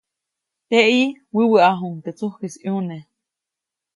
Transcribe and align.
Teʼyi, 0.69 1.05
wäwäʼajuŋ 1.35 1.93
teʼ 2.03 2.15
tsujkis 2.17 2.55
ʼyune. 2.61 2.97